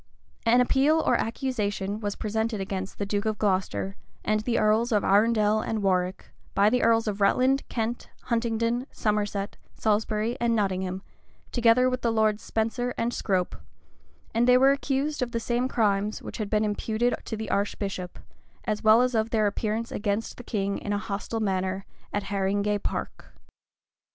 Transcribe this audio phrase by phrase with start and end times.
[0.27, 3.93] [*] An appeal or accusation was presented against the duke of Glocester,
[4.25, 9.57] and the earls of Arundel and Warwick, by the earls of Rutland, Kent, Huntingdon, Somerset,
[9.75, 11.03] Salisbury, and Nottingham,
[11.51, 13.55] together with the lords Spenser and Scrope,
[14.33, 18.17] and they were accused of the same crimes which had been imputed to the archbishop,
[18.65, 22.79] as well as of their appearance against the king in a hostile manner at Haringay
[22.81, 23.35] Park.